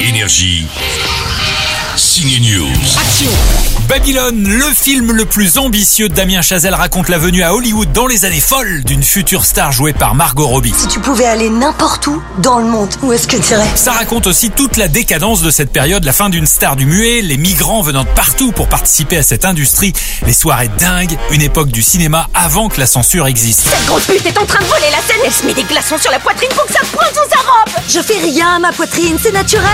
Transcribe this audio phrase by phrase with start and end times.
[0.00, 0.66] Énergie.
[1.96, 2.68] Signe News.
[3.86, 8.06] Babylone, le film le plus ambitieux de Damien Chazelle raconte la venue à Hollywood dans
[8.06, 10.72] les années folles d'une future star jouée par Margot Robbie.
[10.74, 13.66] Si tu pouvais aller n'importe où dans le monde, où est-ce que tu irais?
[13.74, 17.20] Ça raconte aussi toute la décadence de cette période, la fin d'une star du muet,
[17.20, 19.92] les migrants venant de partout pour participer à cette industrie,
[20.24, 23.68] les soirées dingues, une époque du cinéma avant que la censure existe.
[23.68, 25.98] Cette grosse pute est en train de voler la scène Elle se met des glaçons
[25.98, 27.49] sur la poitrine pour que ça pointe sous sa robe
[27.92, 29.66] Je fais rien à ma poitrine, c'est naturel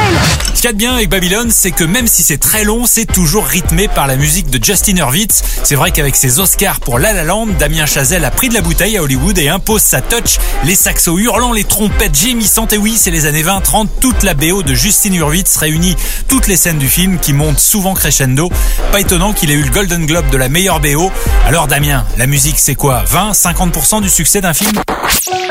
[0.54, 2.86] Ce qu'il y a de bien avec Babylone, c'est que même si c'est très long,
[2.86, 5.42] c'est toujours rythmé par la musique de Justin Hurwitz.
[5.62, 8.62] C'est vrai qu'avec ses Oscars pour La La Land, Damien Chazelle a pris de la
[8.62, 10.38] bouteille à Hollywood et impose sa touch.
[10.64, 14.62] Les saxos hurlants, les trompettes gémissantes, et oui, c'est les années 20-30, toute la BO
[14.62, 15.94] de Justin Hurwitz réunit
[16.26, 18.50] toutes les scènes du film qui montent souvent crescendo.
[18.92, 21.12] Pas étonnant qu'il ait eu le Golden Globe de la meilleure BO.
[21.46, 23.04] Alors Damien, la musique c'est quoi?
[23.06, 24.72] 20, 50% du succès d'un film?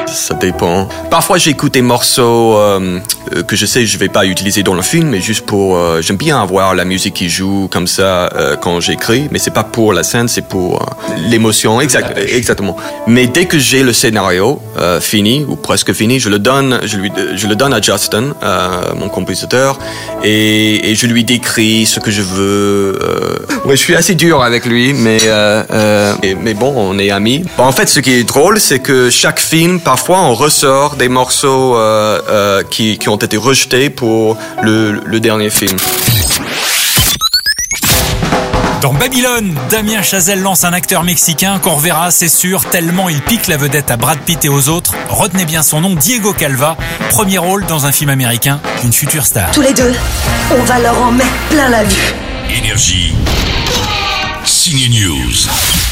[0.07, 0.87] Ça dépend.
[1.09, 2.99] Parfois j'écoute des morceaux euh,
[3.47, 6.01] que je sais que je vais pas utiliser dans le film, mais juste pour euh,
[6.01, 9.63] j'aime bien avoir la musique qui joue comme ça euh, quand j'écris, mais c'est pas
[9.63, 10.85] pour la scène, c'est pour euh,
[11.29, 12.75] l'émotion, exact, exactement.
[13.07, 16.97] Mais dès que j'ai le scénario euh, fini ou presque fini, je le donne, je
[16.97, 19.77] lui, je le donne à Justin, euh, mon compositeur,
[20.23, 22.99] et, et je lui décris ce que je veux.
[23.01, 23.35] Euh...
[23.65, 27.11] Ouais, je suis assez dur avec lui, mais euh, euh, et- mais bon, on est
[27.11, 27.43] amis.
[27.57, 31.09] Bon, en fait, ce qui est drôle, c'est que chaque film, parfois, on ressort des
[31.09, 35.77] morceaux euh, euh, qui, qui ont été rejetés pour le, le dernier film.
[38.81, 43.47] Dans Babylone, Damien Chazelle lance un acteur mexicain qu'on reverra, c'est sûr, tellement il pique
[43.47, 44.93] la vedette à Brad Pitt et aux autres.
[45.09, 46.77] Retenez bien son nom, Diego Calva,
[47.09, 49.49] premier rôle dans un film américain, une future star.
[49.51, 49.93] Tous les deux,
[50.51, 52.13] on va leur en mettre plein la vue.
[52.55, 53.15] Énergie.
[54.43, 55.84] Signe News.